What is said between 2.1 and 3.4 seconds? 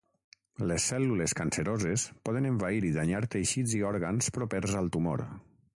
poden envair i danyar